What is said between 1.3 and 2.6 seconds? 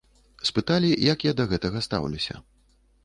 да гэтага стаўлюся.